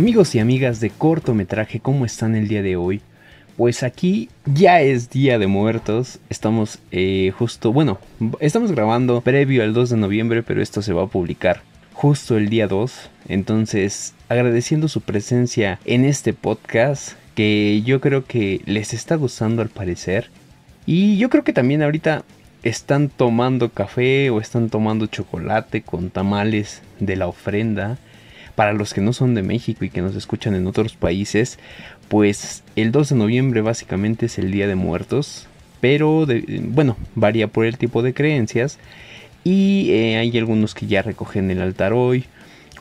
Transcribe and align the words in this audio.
Amigos 0.00 0.34
y 0.34 0.38
amigas 0.38 0.80
de 0.80 0.88
cortometraje, 0.88 1.78
¿cómo 1.78 2.06
están 2.06 2.34
el 2.34 2.48
día 2.48 2.62
de 2.62 2.74
hoy? 2.74 3.02
Pues 3.58 3.82
aquí 3.82 4.30
ya 4.46 4.80
es 4.80 5.10
Día 5.10 5.38
de 5.38 5.46
Muertos, 5.46 6.20
estamos 6.30 6.78
eh, 6.90 7.34
justo, 7.36 7.70
bueno, 7.70 7.98
estamos 8.40 8.72
grabando 8.72 9.20
previo 9.20 9.62
al 9.62 9.74
2 9.74 9.90
de 9.90 9.96
noviembre, 9.98 10.42
pero 10.42 10.62
esto 10.62 10.80
se 10.80 10.94
va 10.94 11.02
a 11.02 11.08
publicar 11.08 11.60
justo 11.92 12.38
el 12.38 12.48
día 12.48 12.66
2, 12.66 13.10
entonces 13.28 14.14
agradeciendo 14.30 14.88
su 14.88 15.02
presencia 15.02 15.78
en 15.84 16.06
este 16.06 16.32
podcast 16.32 17.12
que 17.34 17.82
yo 17.84 18.00
creo 18.00 18.24
que 18.24 18.62
les 18.64 18.94
está 18.94 19.16
gustando 19.16 19.60
al 19.60 19.68
parecer. 19.68 20.30
Y 20.86 21.18
yo 21.18 21.28
creo 21.28 21.44
que 21.44 21.52
también 21.52 21.82
ahorita 21.82 22.24
están 22.62 23.10
tomando 23.10 23.68
café 23.68 24.30
o 24.30 24.40
están 24.40 24.70
tomando 24.70 25.08
chocolate 25.08 25.82
con 25.82 26.08
tamales 26.08 26.80
de 27.00 27.16
la 27.16 27.26
ofrenda 27.26 27.98
para 28.60 28.74
los 28.74 28.92
que 28.92 29.00
no 29.00 29.14
son 29.14 29.34
de 29.34 29.42
México 29.42 29.86
y 29.86 29.88
que 29.88 30.02
nos 30.02 30.14
escuchan 30.14 30.54
en 30.54 30.66
otros 30.66 30.92
países, 30.92 31.58
pues 32.08 32.62
el 32.76 32.92
2 32.92 33.08
de 33.08 33.16
noviembre 33.16 33.62
básicamente 33.62 34.26
es 34.26 34.38
el 34.38 34.50
Día 34.50 34.66
de 34.66 34.74
Muertos, 34.74 35.46
pero 35.80 36.26
bueno, 36.64 36.98
varía 37.14 37.48
por 37.48 37.64
el 37.64 37.78
tipo 37.78 38.02
de 38.02 38.12
creencias 38.12 38.78
y 39.44 39.92
eh, 39.92 40.18
hay 40.18 40.36
algunos 40.36 40.74
que 40.74 40.86
ya 40.86 41.00
recogen 41.00 41.50
el 41.50 41.62
altar 41.62 41.94
hoy 41.94 42.26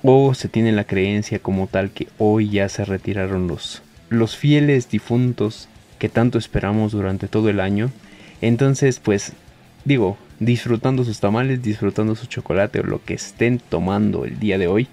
o 0.03 0.33
se 0.33 0.49
tiene 0.49 0.73
la 0.73 0.83
creencia 0.83 1.39
como 1.39 1.67
tal 1.67 1.91
que 1.91 2.09
hoy 2.17 2.49
ya 2.49 2.67
se 2.67 2.83
retiraron 2.83 3.47
los, 3.47 3.81
los 4.09 4.35
fieles 4.35 4.89
difuntos 4.89 5.69
que 5.97 6.09
tanto 6.09 6.37
esperamos 6.37 6.91
durante 6.91 7.29
todo 7.29 7.47
el 7.47 7.61
año. 7.61 7.89
Entonces, 8.41 8.99
pues 8.99 9.31
digo, 9.85 10.17
disfrutando 10.41 11.05
sus 11.05 11.21
tamales, 11.21 11.63
disfrutando 11.63 12.15
su 12.15 12.25
chocolate 12.25 12.81
o 12.81 12.83
lo 12.83 13.01
que 13.01 13.13
estén 13.13 13.59
tomando 13.59 14.25
el 14.25 14.39
día 14.41 14.57
de 14.57 14.67
hoy. 14.67 14.89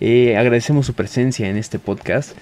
Eh, 0.00 0.36
agradecemos 0.36 0.86
su 0.86 0.94
presencia 0.94 1.48
en 1.48 1.56
este 1.56 1.78
podcast 1.78 2.36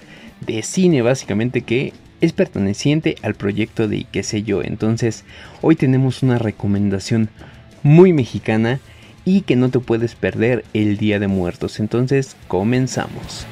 de 0.45 0.61
cine 0.61 1.01
básicamente 1.01 1.61
que 1.61 1.93
es 2.21 2.33
perteneciente 2.33 3.15
al 3.21 3.35
proyecto 3.35 3.87
de 3.87 4.05
qué 4.11 4.23
sé 4.23 4.43
yo. 4.43 4.61
Entonces 4.63 5.23
hoy 5.61 5.75
tenemos 5.75 6.23
una 6.23 6.39
recomendación 6.39 7.29
muy 7.83 8.13
mexicana 8.13 8.79
y 9.25 9.41
que 9.41 9.55
no 9.55 9.69
te 9.69 9.79
puedes 9.79 10.15
perder 10.15 10.63
el 10.73 10.97
Día 10.97 11.19
de 11.19 11.27
Muertos. 11.27 11.79
Entonces 11.79 12.35
comenzamos. 12.47 13.45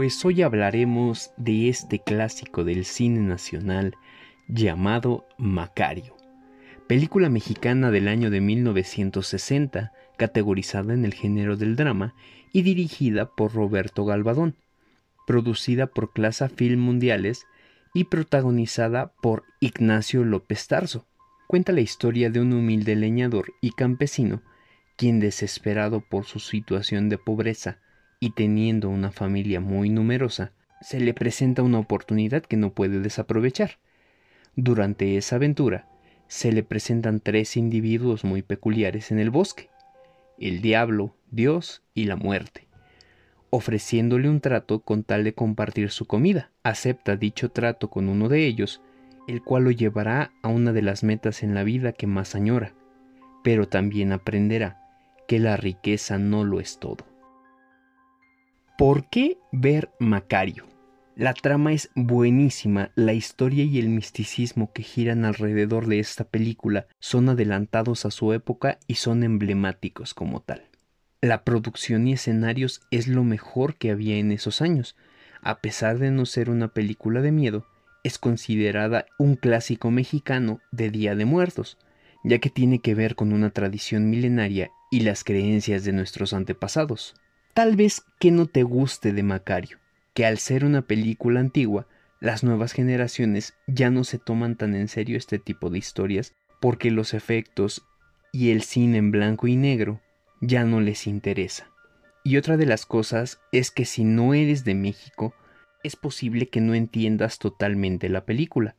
Pues 0.00 0.24
hoy 0.24 0.40
hablaremos 0.40 1.30
de 1.36 1.68
este 1.68 1.98
clásico 1.98 2.64
del 2.64 2.86
cine 2.86 3.20
nacional 3.20 3.96
llamado 4.48 5.26
Macario, 5.36 6.16
película 6.86 7.28
mexicana 7.28 7.90
del 7.90 8.08
año 8.08 8.30
de 8.30 8.40
1960, 8.40 9.92
categorizada 10.16 10.94
en 10.94 11.04
el 11.04 11.12
género 11.12 11.58
del 11.58 11.76
drama 11.76 12.14
y 12.50 12.62
dirigida 12.62 13.28
por 13.28 13.52
Roberto 13.52 14.06
Galvadón, 14.06 14.56
producida 15.26 15.86
por 15.86 16.14
Clasa 16.14 16.48
Film 16.48 16.80
Mundiales 16.80 17.44
y 17.92 18.04
protagonizada 18.04 19.12
por 19.20 19.44
Ignacio 19.60 20.24
López 20.24 20.66
Tarso. 20.66 21.06
Cuenta 21.46 21.72
la 21.72 21.82
historia 21.82 22.30
de 22.30 22.40
un 22.40 22.54
humilde 22.54 22.96
leñador 22.96 23.52
y 23.60 23.72
campesino, 23.72 24.40
quien 24.96 25.20
desesperado 25.20 26.00
por 26.00 26.24
su 26.24 26.38
situación 26.38 27.10
de 27.10 27.18
pobreza, 27.18 27.80
y 28.20 28.30
teniendo 28.30 28.90
una 28.90 29.10
familia 29.10 29.60
muy 29.60 29.88
numerosa, 29.88 30.52
se 30.82 31.00
le 31.00 31.14
presenta 31.14 31.62
una 31.62 31.78
oportunidad 31.78 32.42
que 32.42 32.58
no 32.58 32.72
puede 32.72 33.00
desaprovechar. 33.00 33.78
Durante 34.56 35.16
esa 35.16 35.36
aventura, 35.36 35.88
se 36.28 36.52
le 36.52 36.62
presentan 36.62 37.20
tres 37.20 37.56
individuos 37.56 38.24
muy 38.24 38.42
peculiares 38.42 39.10
en 39.10 39.18
el 39.18 39.30
bosque, 39.30 39.70
el 40.38 40.60
diablo, 40.60 41.16
Dios 41.30 41.82
y 41.94 42.04
la 42.04 42.16
muerte. 42.16 42.68
Ofreciéndole 43.48 44.28
un 44.28 44.40
trato 44.40 44.80
con 44.80 45.02
tal 45.02 45.24
de 45.24 45.34
compartir 45.34 45.90
su 45.90 46.06
comida, 46.06 46.50
acepta 46.62 47.16
dicho 47.16 47.50
trato 47.50 47.90
con 47.90 48.08
uno 48.08 48.28
de 48.28 48.46
ellos, 48.46 48.80
el 49.26 49.42
cual 49.42 49.64
lo 49.64 49.70
llevará 49.70 50.32
a 50.42 50.48
una 50.48 50.72
de 50.72 50.82
las 50.82 51.02
metas 51.02 51.42
en 51.42 51.54
la 51.54 51.64
vida 51.64 51.92
que 51.92 52.06
más 52.06 52.34
añora, 52.34 52.74
pero 53.42 53.66
también 53.66 54.12
aprenderá 54.12 54.78
que 55.26 55.38
la 55.38 55.56
riqueza 55.56 56.18
no 56.18 56.44
lo 56.44 56.60
es 56.60 56.78
todo. 56.78 57.09
¿Por 58.80 59.10
qué 59.10 59.36
ver 59.52 59.90
Macario? 59.98 60.64
La 61.14 61.34
trama 61.34 61.74
es 61.74 61.90
buenísima, 61.94 62.92
la 62.94 63.12
historia 63.12 63.62
y 63.62 63.78
el 63.78 63.90
misticismo 63.90 64.72
que 64.72 64.82
giran 64.82 65.26
alrededor 65.26 65.86
de 65.86 65.98
esta 65.98 66.24
película 66.24 66.86
son 66.98 67.28
adelantados 67.28 68.06
a 68.06 68.10
su 68.10 68.32
época 68.32 68.78
y 68.86 68.94
son 68.94 69.22
emblemáticos 69.22 70.14
como 70.14 70.40
tal. 70.40 70.62
La 71.20 71.44
producción 71.44 72.08
y 72.08 72.14
escenarios 72.14 72.80
es 72.90 73.06
lo 73.06 73.22
mejor 73.22 73.74
que 73.74 73.90
había 73.90 74.16
en 74.16 74.32
esos 74.32 74.62
años. 74.62 74.96
A 75.42 75.60
pesar 75.60 75.98
de 75.98 76.10
no 76.10 76.24
ser 76.24 76.48
una 76.48 76.68
película 76.68 77.20
de 77.20 77.32
miedo, 77.32 77.66
es 78.02 78.16
considerada 78.16 79.04
un 79.18 79.36
clásico 79.36 79.90
mexicano 79.90 80.60
de 80.72 80.88
Día 80.88 81.14
de 81.14 81.26
Muertos, 81.26 81.76
ya 82.24 82.38
que 82.38 82.48
tiene 82.48 82.78
que 82.78 82.94
ver 82.94 83.14
con 83.14 83.34
una 83.34 83.50
tradición 83.50 84.08
milenaria 84.08 84.70
y 84.90 85.00
las 85.00 85.22
creencias 85.22 85.84
de 85.84 85.92
nuestros 85.92 86.32
antepasados. 86.32 87.14
Tal 87.54 87.74
vez 87.74 88.04
que 88.20 88.30
no 88.30 88.46
te 88.46 88.62
guste 88.62 89.12
de 89.12 89.24
Macario, 89.24 89.78
que 90.14 90.24
al 90.24 90.38
ser 90.38 90.64
una 90.64 90.82
película 90.82 91.40
antigua, 91.40 91.88
las 92.20 92.44
nuevas 92.44 92.72
generaciones 92.72 93.54
ya 93.66 93.90
no 93.90 94.04
se 94.04 94.18
toman 94.18 94.54
tan 94.54 94.76
en 94.76 94.86
serio 94.86 95.16
este 95.16 95.40
tipo 95.40 95.68
de 95.68 95.78
historias 95.78 96.32
porque 96.60 96.92
los 96.92 97.12
efectos 97.12 97.82
y 98.32 98.50
el 98.50 98.62
cine 98.62 98.98
en 98.98 99.10
blanco 99.10 99.48
y 99.48 99.56
negro 99.56 100.00
ya 100.40 100.64
no 100.64 100.80
les 100.80 101.08
interesa. 101.08 101.70
Y 102.22 102.36
otra 102.36 102.56
de 102.56 102.66
las 102.66 102.86
cosas 102.86 103.40
es 103.50 103.72
que 103.72 103.84
si 103.84 104.04
no 104.04 104.32
eres 104.32 104.64
de 104.64 104.76
México, 104.76 105.34
es 105.82 105.96
posible 105.96 106.48
que 106.48 106.60
no 106.60 106.74
entiendas 106.74 107.38
totalmente 107.38 108.08
la 108.08 108.26
película 108.26 108.76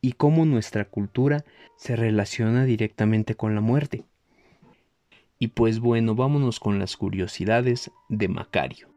y 0.00 0.12
cómo 0.12 0.46
nuestra 0.46 0.86
cultura 0.86 1.44
se 1.76 1.94
relaciona 1.94 2.64
directamente 2.64 3.34
con 3.34 3.54
la 3.54 3.60
muerte. 3.60 4.04
Y 5.38 5.48
pues 5.48 5.80
bueno, 5.80 6.14
vámonos 6.14 6.60
con 6.60 6.78
las 6.78 6.96
curiosidades 6.96 7.90
de 8.08 8.28
Macario. 8.28 8.88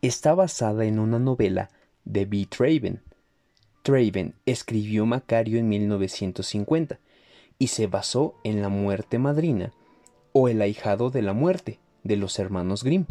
Está 0.00 0.34
basada 0.34 0.84
en 0.84 0.98
una 0.98 1.18
novela 1.18 1.70
de 2.04 2.24
B. 2.24 2.46
Traven. 2.48 3.02
Traven 3.82 4.34
escribió 4.46 5.06
Macario 5.06 5.58
en 5.58 5.68
1950 5.68 7.00
y 7.58 7.66
se 7.68 7.86
basó 7.88 8.36
en 8.44 8.62
La 8.62 8.68
muerte 8.68 9.18
madrina 9.18 9.72
o 10.32 10.48
El 10.48 10.62
ahijado 10.62 11.10
de 11.10 11.22
la 11.22 11.32
muerte 11.32 11.80
de 12.04 12.16
los 12.16 12.38
hermanos 12.38 12.84
Grimm. 12.84 13.06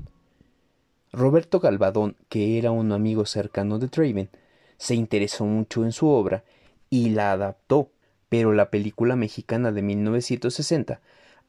Roberto 1.11 1.59
Galvadón, 1.59 2.15
que 2.29 2.57
era 2.57 2.71
un 2.71 2.91
amigo 2.91 3.25
cercano 3.25 3.79
de 3.79 3.87
Traven, 3.87 4.29
se 4.77 4.95
interesó 4.95 5.45
mucho 5.45 5.83
en 5.83 5.91
su 5.91 6.07
obra 6.07 6.43
y 6.89 7.09
la 7.09 7.31
adaptó 7.31 7.91
pero 8.29 8.53
la 8.53 8.69
película 8.69 9.15
mexicana 9.15 9.71
de 9.71 9.81
1960, 9.81 11.01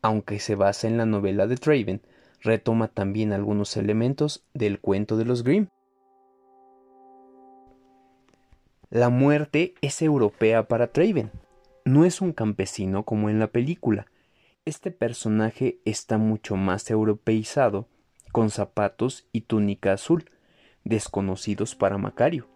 aunque 0.03 0.39
se 0.39 0.55
basa 0.55 0.87
en 0.87 0.97
la 0.97 1.07
novela 1.07 1.47
de 1.47 1.57
Traven, 1.57 2.03
retoma 2.41 2.89
también 2.89 3.33
algunos 3.33 3.77
elementos 3.77 4.45
del 4.55 4.81
cuento 4.81 5.17
de 5.17 5.25
los 5.25 5.43
Grimm. 5.43 5.69
La 8.91 9.09
muerte 9.09 9.75
es 9.83 10.01
europea 10.03 10.69
para 10.69 10.93
Traven. 10.93 11.31
No 11.85 12.05
es 12.05 12.21
un 12.21 12.33
campesino 12.33 13.05
como 13.05 13.29
en 13.29 13.39
la 13.39 13.49
película. 13.49 14.07
Este 14.65 14.91
personaje 14.91 15.81
está 15.85 16.17
mucho 16.17 16.57
más 16.57 16.91
europeizado, 16.91 17.89
con 18.33 18.51
zapatos 18.51 19.27
y 19.33 19.43
túnica 19.43 19.93
azul, 19.93 20.31
desconocidos 20.85 21.75
para 21.75 21.99
Macario. 21.99 22.47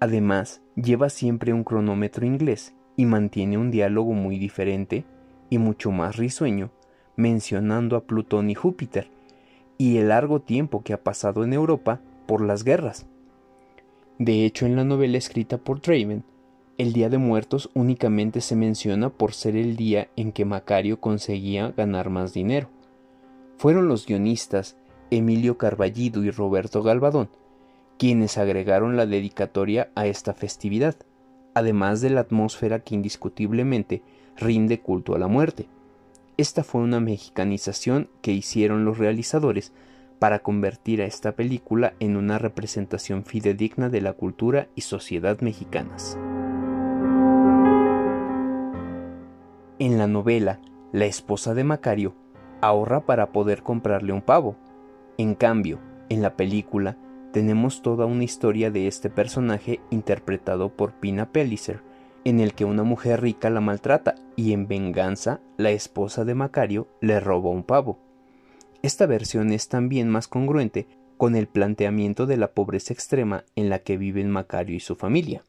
Además, 0.00 0.62
lleva 0.76 1.10
siempre 1.10 1.52
un 1.52 1.62
cronómetro 1.62 2.24
inglés 2.24 2.74
y 2.96 3.04
mantiene 3.04 3.58
un 3.58 3.70
diálogo 3.70 4.14
muy 4.14 4.38
diferente 4.38 5.04
y 5.50 5.58
mucho 5.58 5.90
más 5.90 6.16
risueño, 6.16 6.70
mencionando 7.16 7.96
a 7.96 8.04
Plutón 8.04 8.48
y 8.48 8.54
Júpiter, 8.54 9.10
y 9.76 9.98
el 9.98 10.08
largo 10.08 10.40
tiempo 10.40 10.82
que 10.82 10.94
ha 10.94 11.02
pasado 11.02 11.44
en 11.44 11.52
Europa 11.52 12.00
por 12.26 12.40
las 12.40 12.64
guerras. 12.64 13.06
De 14.18 14.46
hecho, 14.46 14.64
en 14.64 14.74
la 14.74 14.84
novela 14.84 15.18
escrita 15.18 15.58
por 15.58 15.80
Traven, 15.80 16.24
el 16.78 16.94
Día 16.94 17.10
de 17.10 17.18
Muertos 17.18 17.68
únicamente 17.74 18.40
se 18.40 18.56
menciona 18.56 19.10
por 19.10 19.34
ser 19.34 19.54
el 19.54 19.76
día 19.76 20.08
en 20.16 20.32
que 20.32 20.46
Macario 20.46 20.98
conseguía 20.98 21.74
ganar 21.76 22.08
más 22.08 22.32
dinero. 22.32 22.70
Fueron 23.58 23.86
los 23.86 24.06
guionistas 24.06 24.78
Emilio 25.10 25.58
Carballido 25.58 26.24
y 26.24 26.30
Roberto 26.30 26.82
Galvadón 26.82 27.28
quienes 28.00 28.38
agregaron 28.38 28.96
la 28.96 29.04
dedicatoria 29.04 29.90
a 29.94 30.06
esta 30.06 30.32
festividad 30.32 30.96
además 31.54 32.00
de 32.00 32.08
la 32.08 32.22
atmósfera 32.22 32.80
que 32.80 32.94
indiscutiblemente 32.94 34.02
rinde 34.38 34.80
culto 34.80 35.14
a 35.14 35.18
la 35.18 35.26
muerte. 35.26 35.68
Esta 36.38 36.64
fue 36.64 36.80
una 36.80 36.98
mexicanización 36.98 38.08
que 38.22 38.32
hicieron 38.32 38.86
los 38.86 38.96
realizadores 38.96 39.74
para 40.18 40.38
convertir 40.38 41.02
a 41.02 41.04
esta 41.04 41.32
película 41.32 41.92
en 42.00 42.16
una 42.16 42.38
representación 42.38 43.24
fidedigna 43.26 43.90
de 43.90 44.00
la 44.00 44.14
cultura 44.14 44.68
y 44.74 44.80
sociedad 44.80 45.38
mexicanas. 45.42 46.18
En 49.78 49.98
la 49.98 50.06
novela, 50.06 50.60
la 50.92 51.04
esposa 51.04 51.52
de 51.52 51.64
Macario 51.64 52.14
ahorra 52.62 53.04
para 53.04 53.32
poder 53.32 53.62
comprarle 53.62 54.14
un 54.14 54.22
pavo. 54.22 54.56
En 55.18 55.34
cambio, 55.34 55.78
en 56.08 56.22
la 56.22 56.36
película 56.36 56.96
tenemos 57.32 57.82
toda 57.82 58.06
una 58.06 58.24
historia 58.24 58.70
de 58.70 58.86
este 58.86 59.10
personaje 59.10 59.80
interpretado 59.90 60.70
por 60.70 60.92
Pina 60.92 61.30
Pellicer, 61.30 61.80
en 62.24 62.40
el 62.40 62.54
que 62.54 62.64
una 62.64 62.82
mujer 62.82 63.22
rica 63.22 63.50
la 63.50 63.60
maltrata 63.60 64.14
y 64.36 64.52
en 64.52 64.66
venganza 64.66 65.40
la 65.56 65.70
esposa 65.70 66.24
de 66.24 66.34
Macario 66.34 66.88
le 67.00 67.20
roba 67.20 67.50
un 67.50 67.62
pavo. 67.62 67.98
Esta 68.82 69.06
versión 69.06 69.52
es 69.52 69.68
también 69.68 70.08
más 70.08 70.28
congruente 70.28 70.86
con 71.16 71.36
el 71.36 71.46
planteamiento 71.46 72.26
de 72.26 72.36
la 72.36 72.52
pobreza 72.52 72.92
extrema 72.92 73.44
en 73.54 73.68
la 73.68 73.80
que 73.80 73.96
viven 73.96 74.30
Macario 74.30 74.76
y 74.76 74.80
su 74.80 74.96
familia. 74.96 75.44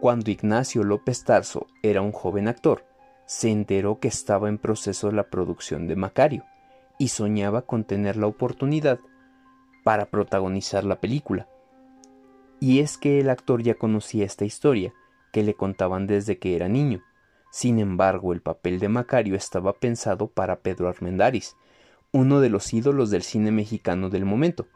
Cuando 0.00 0.30
Ignacio 0.30 0.84
López 0.84 1.24
Tarso 1.24 1.66
era 1.82 2.02
un 2.02 2.12
joven 2.12 2.48
actor, 2.48 2.84
se 3.24 3.50
enteró 3.50 3.98
que 3.98 4.08
estaba 4.08 4.48
en 4.48 4.58
proceso 4.58 5.10
la 5.10 5.24
producción 5.24 5.88
de 5.88 5.96
Macario 5.96 6.44
y 6.98 7.08
soñaba 7.08 7.62
con 7.62 7.84
tener 7.84 8.16
la 8.16 8.26
oportunidad 8.26 9.00
para 9.84 10.06
protagonizar 10.06 10.84
la 10.84 11.00
película. 11.00 11.48
Y 12.60 12.80
es 12.80 12.96
que 12.98 13.20
el 13.20 13.30
actor 13.30 13.62
ya 13.62 13.74
conocía 13.74 14.24
esta 14.24 14.44
historia, 14.44 14.94
que 15.32 15.42
le 15.42 15.54
contaban 15.54 16.06
desde 16.06 16.38
que 16.38 16.56
era 16.56 16.68
niño, 16.68 17.02
sin 17.56 17.78
embargo, 17.78 18.34
el 18.34 18.42
papel 18.42 18.80
de 18.80 18.90
Macario 18.90 19.34
estaba 19.34 19.72
pensado 19.72 20.26
para 20.28 20.60
Pedro 20.60 20.90
Armendáriz, 20.90 21.56
uno 22.12 22.40
de 22.40 22.50
los 22.50 22.74
ídolos 22.74 23.08
del 23.08 23.22
cine 23.22 23.50
mexicano 23.50 24.10
del 24.10 24.26
momento, 24.26 24.66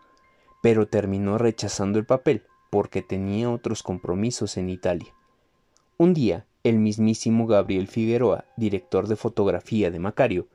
pero 0.62 0.88
terminó 0.88 1.37
rechazando 1.37 1.99
el 1.99 2.06
papel 2.06 2.43
porque 2.70 3.02
tenía 3.02 3.50
otros 3.50 3.82
compromisos 3.82 4.56
en 4.56 4.70
Italia. 4.70 5.12
Un 5.99 6.14
día, 6.14 6.46
el 6.64 6.78
mismísimo 6.78 7.46
Gabriel 7.46 7.87
Figueroa, 7.87 8.46
director 8.56 9.08
de 9.08 9.17
fotografía 9.17 9.90
de 9.90 9.99
Macario, 9.99 10.46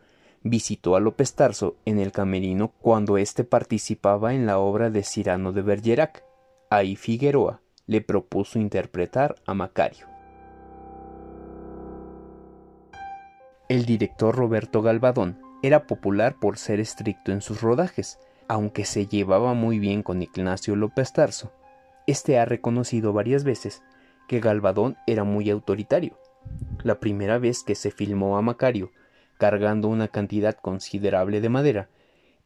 visitó 0.46 0.96
a 0.96 1.00
López 1.00 1.34
Tarso 1.34 1.76
en 1.86 2.00
el 2.00 2.12
camerino 2.12 2.72
cuando 2.80 3.18
éste 3.18 3.44
participaba 3.44 4.36
en 4.36 4.46
la 4.46 4.60
obra 4.60 4.92
de 4.92 5.02
Cirano 5.02 5.52
de 5.52 5.64
Bergerac. 5.64 6.24
Ahí 6.70 6.96
Figueroa 6.96 7.62
le 7.88 8.02
propuso 8.02 8.60
interpretar 8.60 9.36
a 9.48 9.56
Macario. 9.56 10.06
El 13.70 13.86
director 13.86 14.36
Roberto 14.36 14.84
Galvadón 14.84 15.40
era 15.64 15.88
popular 15.88 16.36
por 16.40 16.60
ser 16.60 16.80
estricto 16.80 17.32
en 17.32 17.42
sus 17.42 17.64
rodajes, 17.64 18.20
aunque 18.48 18.86
se 18.86 19.08
llevaba 19.08 19.56
muy 19.56 19.80
bien 19.80 20.04
con 20.04 20.22
Ignacio 20.22 20.76
López 20.76 21.12
Tarso. 21.12 21.52
Este 22.06 22.38
ha 22.38 22.46
reconocido 22.46 23.14
varias 23.14 23.44
veces 23.44 23.82
que 24.28 24.40
Galvadón 24.42 24.96
era 25.08 25.24
muy 25.24 25.50
autoritario. 25.50 26.20
La 26.84 27.00
primera 27.00 27.40
vez 27.40 27.64
que 27.64 27.74
se 27.74 27.90
filmó 27.90 28.38
a 28.38 28.44
Macario 28.44 28.92
cargando 29.38 29.88
una 29.88 30.08
cantidad 30.08 30.56
considerable 30.56 31.42
de 31.42 31.50
madera, 31.50 31.90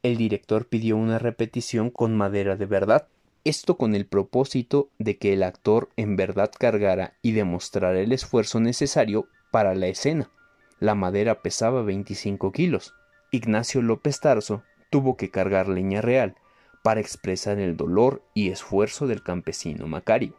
el 0.02 0.18
director 0.18 0.68
pidió 0.68 0.96
una 0.98 1.20
repetición 1.20 1.90
con 1.90 2.16
madera 2.16 2.56
de 2.56 2.66
verdad, 2.66 3.08
esto 3.44 3.78
con 3.78 3.96
el 3.96 4.06
propósito 4.06 4.90
de 4.98 5.18
que 5.18 5.34
el 5.34 5.44
actor 5.44 5.90
en 5.96 6.16
verdad 6.16 6.52
cargara 6.58 7.14
y 7.22 7.32
demostrara 7.34 8.00
el 8.00 8.12
esfuerzo 8.12 8.60
necesario 8.60 9.28
para 9.52 9.76
la 9.76 9.88
escena. 9.88 10.30
La 10.80 10.96
madera 10.96 11.42
pesaba 11.42 11.82
25 11.84 12.52
kilos. 12.52 12.94
Ignacio 13.32 13.82
López 13.82 14.20
Tarso 14.20 14.64
tuvo 14.90 15.18
que 15.18 15.30
cargar 15.30 15.68
leña 15.68 16.02
real 16.02 16.36
para 16.84 17.02
expresar 17.02 17.60
el 17.60 17.76
dolor 17.76 18.24
y 18.34 18.50
esfuerzo 18.50 19.08
del 19.08 19.22
campesino 19.22 19.88
Macario. 19.88 20.36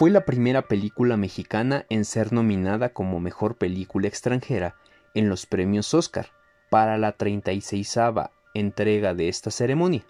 Fue 0.00 0.08
la 0.08 0.24
primera 0.24 0.62
película 0.62 1.18
mexicana 1.18 1.84
en 1.90 2.06
ser 2.06 2.32
nominada 2.32 2.94
como 2.94 3.20
mejor 3.20 3.58
película 3.58 4.08
extranjera 4.08 4.74
en 5.12 5.28
los 5.28 5.44
premios 5.44 5.92
Oscar 5.92 6.28
para 6.70 6.96
la 6.96 7.12
36 7.12 7.98
entrega 8.54 9.12
de 9.12 9.28
esta 9.28 9.50
ceremonia. 9.50 10.02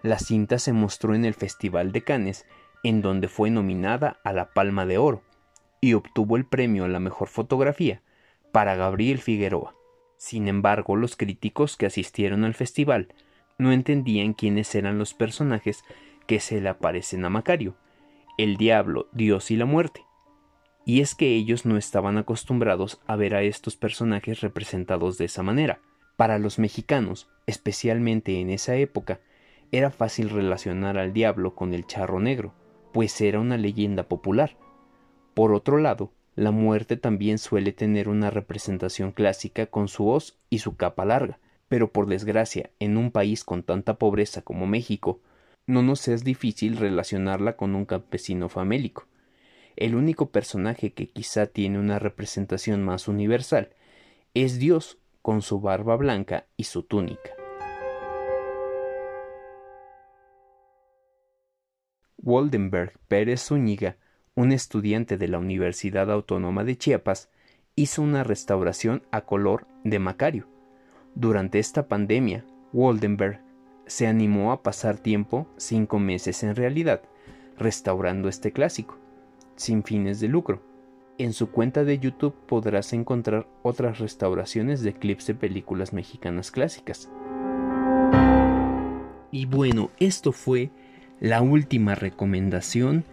La 0.00 0.18
cinta 0.18 0.58
se 0.58 0.72
mostró 0.72 1.14
en 1.14 1.26
el 1.26 1.34
Festival 1.34 1.92
de 1.92 2.04
Cannes, 2.04 2.46
en 2.82 3.02
donde 3.02 3.28
fue 3.28 3.50
nominada 3.50 4.18
a 4.24 4.32
la 4.32 4.48
Palma 4.54 4.86
de 4.86 4.96
Oro, 4.96 5.22
y 5.82 5.92
obtuvo 5.92 6.38
el 6.38 6.46
premio 6.46 6.86
a 6.86 6.88
la 6.88 6.98
mejor 6.98 7.28
fotografía 7.28 8.00
para 8.50 8.76
Gabriel 8.76 9.18
Figueroa. 9.18 9.74
Sin 10.16 10.48
embargo, 10.48 10.96
los 10.96 11.16
críticos 11.16 11.76
que 11.76 11.84
asistieron 11.84 12.44
al 12.44 12.54
festival 12.54 13.12
no 13.58 13.72
entendían 13.72 14.32
quiénes 14.32 14.74
eran 14.74 14.96
los 14.96 15.12
personajes 15.12 15.84
que 16.26 16.40
se 16.40 16.62
le 16.62 16.70
aparecen 16.70 17.26
a 17.26 17.28
Macario, 17.28 17.76
el 18.38 18.56
diablo, 18.56 19.08
Dios 19.12 19.50
y 19.50 19.56
la 19.56 19.66
muerte. 19.66 20.04
Y 20.86 21.02
es 21.02 21.14
que 21.14 21.34
ellos 21.34 21.66
no 21.66 21.76
estaban 21.76 22.16
acostumbrados 22.16 23.02
a 23.06 23.16
ver 23.16 23.34
a 23.34 23.42
estos 23.42 23.76
personajes 23.76 24.40
representados 24.40 25.18
de 25.18 25.26
esa 25.26 25.42
manera. 25.42 25.80
Para 26.16 26.38
los 26.38 26.58
mexicanos, 26.58 27.28
especialmente 27.46 28.40
en 28.40 28.48
esa 28.48 28.76
época, 28.76 29.20
era 29.70 29.90
fácil 29.90 30.30
relacionar 30.30 30.96
al 30.96 31.12
diablo 31.12 31.54
con 31.54 31.74
el 31.74 31.86
charro 31.86 32.20
negro, 32.20 32.54
pues 32.94 33.20
era 33.20 33.38
una 33.38 33.58
leyenda 33.58 34.04
popular, 34.04 34.56
por 35.38 35.52
otro 35.52 35.78
lado, 35.78 36.10
la 36.34 36.50
muerte 36.50 36.96
también 36.96 37.38
suele 37.38 37.70
tener 37.70 38.08
una 38.08 38.28
representación 38.28 39.12
clásica 39.12 39.66
con 39.66 39.86
su 39.86 40.08
hoz 40.08 40.36
y 40.50 40.58
su 40.58 40.74
capa 40.74 41.04
larga, 41.04 41.38
pero 41.68 41.92
por 41.92 42.08
desgracia, 42.08 42.70
en 42.80 42.96
un 42.96 43.12
país 43.12 43.44
con 43.44 43.62
tanta 43.62 43.98
pobreza 43.98 44.42
como 44.42 44.66
México, 44.66 45.20
no 45.68 45.84
nos 45.84 46.08
es 46.08 46.24
difícil 46.24 46.76
relacionarla 46.76 47.56
con 47.56 47.76
un 47.76 47.84
campesino 47.84 48.48
famélico. 48.48 49.06
El 49.76 49.94
único 49.94 50.30
personaje 50.30 50.92
que 50.92 51.06
quizá 51.06 51.46
tiene 51.46 51.78
una 51.78 52.00
representación 52.00 52.82
más 52.82 53.06
universal 53.06 53.68
es 54.34 54.58
Dios 54.58 54.98
con 55.22 55.40
su 55.40 55.60
barba 55.60 55.94
blanca 55.94 56.46
y 56.56 56.64
su 56.64 56.82
túnica. 56.82 57.30
Waldenberg 62.16 62.98
Pérez 63.06 63.44
Zúñiga 63.44 63.96
un 64.38 64.52
estudiante 64.52 65.18
de 65.18 65.26
la 65.26 65.40
Universidad 65.40 66.12
Autónoma 66.12 66.62
de 66.62 66.78
Chiapas, 66.78 67.28
hizo 67.74 68.02
una 68.02 68.22
restauración 68.22 69.02
a 69.10 69.22
color 69.22 69.66
de 69.82 69.98
Macario. 69.98 70.46
Durante 71.16 71.58
esta 71.58 71.88
pandemia, 71.88 72.44
Waldenberg 72.72 73.40
se 73.88 74.06
animó 74.06 74.52
a 74.52 74.62
pasar 74.62 74.98
tiempo, 74.98 75.48
cinco 75.56 75.98
meses 75.98 76.42
en 76.44 76.54
realidad, 76.54 77.02
restaurando 77.58 78.28
este 78.28 78.52
clásico, 78.52 78.98
sin 79.56 79.82
fines 79.82 80.20
de 80.20 80.28
lucro. 80.28 80.62
En 81.18 81.32
su 81.32 81.50
cuenta 81.50 81.82
de 81.82 81.98
YouTube 81.98 82.34
podrás 82.46 82.92
encontrar 82.92 83.48
otras 83.62 83.98
restauraciones 83.98 84.82
de 84.82 84.92
clips 84.92 85.26
de 85.26 85.34
películas 85.34 85.92
mexicanas 85.92 86.52
clásicas. 86.52 87.10
Y 89.32 89.46
bueno, 89.46 89.90
esto 89.98 90.32
fue 90.32 90.70
la 91.18 91.42
última 91.42 91.96
recomendación 91.96 93.04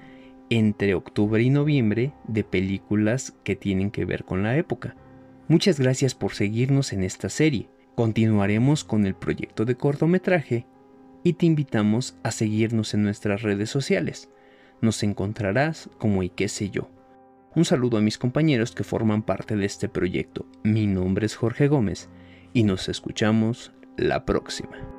entre 0.49 0.93
octubre 0.93 1.41
y 1.41 1.49
noviembre 1.49 2.13
de 2.27 2.43
películas 2.43 3.33
que 3.43 3.55
tienen 3.55 3.89
que 3.89 4.05
ver 4.05 4.23
con 4.23 4.43
la 4.43 4.55
época. 4.57 4.95
Muchas 5.47 5.79
gracias 5.79 6.13
por 6.13 6.33
seguirnos 6.33 6.93
en 6.93 7.03
esta 7.03 7.29
serie. 7.29 7.69
Continuaremos 7.95 8.83
con 8.83 9.05
el 9.05 9.15
proyecto 9.15 9.63
de 9.63 9.75
cortometraje 9.75 10.65
y 11.23 11.33
te 11.33 11.45
invitamos 11.45 12.17
a 12.23 12.31
seguirnos 12.31 12.93
en 12.93 13.03
nuestras 13.03 13.41
redes 13.41 13.69
sociales. 13.69 14.29
Nos 14.81 15.01
encontrarás 15.01 15.89
como 15.97 16.21
y 16.21 16.29
qué 16.29 16.49
sé 16.49 16.69
yo. 16.69 16.89
Un 17.55 17.63
saludo 17.63 17.97
a 17.97 18.01
mis 18.01 18.17
compañeros 18.17 18.73
que 18.73 18.83
forman 18.83 19.23
parte 19.23 19.55
de 19.55 19.65
este 19.65 19.87
proyecto. 19.87 20.45
Mi 20.63 20.87
nombre 20.87 21.25
es 21.25 21.35
Jorge 21.35 21.69
Gómez 21.69 22.09
y 22.53 22.63
nos 22.63 22.89
escuchamos 22.89 23.71
la 23.95 24.25
próxima. 24.25 24.94